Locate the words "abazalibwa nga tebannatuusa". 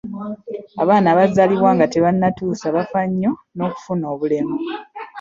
1.13-2.65